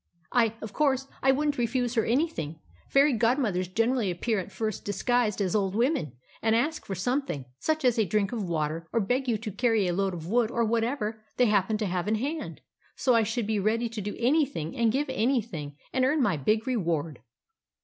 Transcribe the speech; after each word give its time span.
"I 0.31 0.55
of 0.63 0.73
course, 0.73 1.05
I 1.21 1.31
wouldn't 1.31 1.59
refuse 1.59 1.93
her 1.93 2.03
anything. 2.05 2.59
Fairy 2.89 3.13
godmothers 3.13 3.67
generally 3.67 4.09
appear 4.09 4.39
at 4.39 4.51
first 4.51 4.83
disguised 4.83 5.39
as 5.41 5.55
old 5.55 5.75
women, 5.75 6.13
and 6.41 6.55
ask 6.55 6.87
for 6.87 6.95
something, 6.95 7.45
such 7.59 7.85
as 7.85 7.99
a 7.99 8.05
drink 8.05 8.31
of 8.31 8.43
water, 8.43 8.87
or 8.91 8.99
beg 8.99 9.27
you 9.27 9.37
to 9.37 9.51
carry 9.51 9.87
a 9.87 9.93
load 9.93 10.15
of 10.15 10.25
wood 10.25 10.49
or 10.49 10.65
whatever 10.65 11.21
they 11.37 11.45
happen 11.45 11.77
to 11.77 11.85
have 11.85 12.07
in 12.07 12.15
hand. 12.15 12.61
So 12.95 13.13
I 13.13 13.21
should 13.21 13.45
be 13.45 13.59
ready 13.59 13.87
to 13.89 14.01
do 14.01 14.15
anything 14.17 14.75
and 14.75 14.91
give 14.91 15.05
anything, 15.07 15.77
and 15.93 16.03
earn 16.03 16.19
my 16.19 16.35
big 16.35 16.65
reward." 16.65 17.19